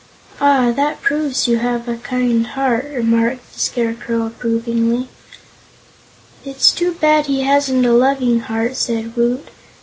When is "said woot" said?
8.75-9.47